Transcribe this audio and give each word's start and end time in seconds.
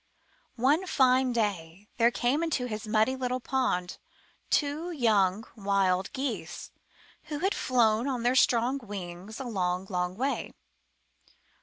One 0.55 0.87
fine 0.87 1.31
day 1.31 1.87
there 1.97 2.09
came 2.09 2.49
to 2.49 2.65
his 2.65 2.87
muddy 2.87 3.15
little 3.15 3.39
pond 3.39 3.99
two 4.49 4.89
young 4.89 5.45
wild 5.55 6.11
Geese 6.11 6.71
who 7.25 7.37
had 7.37 7.53
flown 7.53 8.07
on 8.07 8.23
their 8.23 8.33
strong 8.33 8.79
wings 8.79 9.39
a 9.39 9.43
long, 9.45 9.85
long 9.91 10.15
way. 10.17 10.53